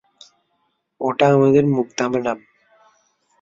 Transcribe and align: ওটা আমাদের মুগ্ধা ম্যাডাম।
ওটা 1.01 1.25
আমাদের 1.35 1.63
মুগ্ধা 1.75 2.05
ম্যাডাম। 2.11 2.37